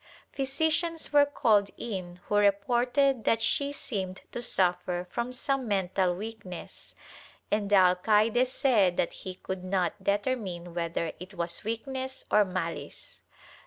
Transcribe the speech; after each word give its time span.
Physicians 0.33 1.13
were 1.13 1.27
called 1.27 1.69
in, 1.77 2.21
who 2.25 2.33
reported 2.33 3.23
that 3.25 3.39
she 3.39 3.71
seemed 3.71 4.23
to 4.31 4.41
suffer 4.41 5.07
from 5.11 5.31
some 5.31 5.67
mental 5.67 6.15
weakness, 6.15 6.95
and 7.51 7.69
the 7.69 7.75
alcaide 7.75 8.47
said 8.47 8.97
that 8.97 9.13
he 9.13 9.35
could 9.35 9.63
not 9.63 10.03
determine 10.03 10.73
whether 10.73 11.11
it 11.19 11.35
was 11.35 11.63
weakness 11.63 12.25
or 12.31 12.43
malice. 12.43 13.21